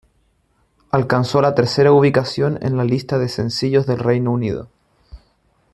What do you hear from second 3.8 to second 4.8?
del Reino Unido.